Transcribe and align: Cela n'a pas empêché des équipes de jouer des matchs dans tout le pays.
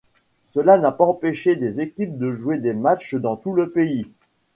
Cela 0.47 0.79
n'a 0.79 0.91
pas 0.91 1.03
empêché 1.05 1.55
des 1.55 1.79
équipes 1.79 2.17
de 2.17 2.31
jouer 2.31 2.57
des 2.57 2.73
matchs 2.73 3.13
dans 3.13 3.37
tout 3.37 3.53
le 3.53 3.69
pays. 3.69 4.09